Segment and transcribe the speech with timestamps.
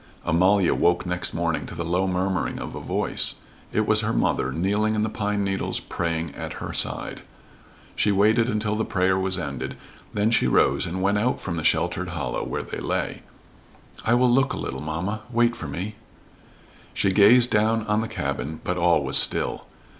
[0.25, 3.35] Amalia woke next morning to the low murmuring of a voice.
[3.71, 7.21] It was her mother, kneeling in the pine needles, praying at her side.
[7.95, 9.77] She waited until the prayer was ended,
[10.11, 13.21] then she rose and went out from the sheltered hollow where they lay.
[14.03, 15.21] "I will look a little, mamma.
[15.29, 15.93] Wait for me."
[16.95, 19.67] She gazed down on the cabin, but all was still.